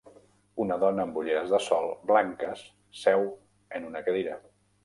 [0.63, 2.65] Una dona amb ulleres de sol blanques
[3.05, 3.25] seu
[3.79, 4.41] en una cadira.